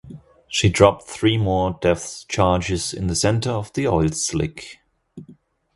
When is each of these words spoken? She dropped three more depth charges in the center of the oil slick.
She 0.47 0.67
dropped 0.67 1.03
three 1.03 1.37
more 1.37 1.77
depth 1.79 2.27
charges 2.27 2.91
in 2.91 3.05
the 3.05 3.15
center 3.15 3.51
of 3.51 3.71
the 3.73 3.87
oil 3.87 4.09
slick. 4.09 4.79